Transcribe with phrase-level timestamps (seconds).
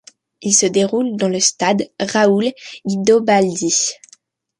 [0.41, 3.91] Il se déroule dans le stade Raul-Guidobaldi.